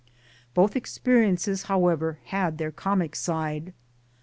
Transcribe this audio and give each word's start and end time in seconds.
Both 0.55 0.75
experiences 0.75 1.65
however 1.69 2.17
had 2.23 2.57
their 2.57 2.71
comic 2.71 3.15
side. 3.15 3.71